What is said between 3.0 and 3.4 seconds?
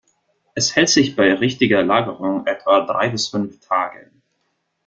bis